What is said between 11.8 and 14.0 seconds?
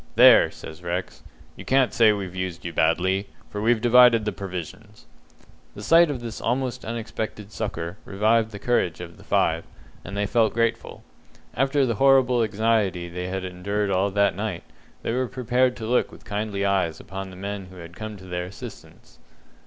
the horrible anxiety they had endured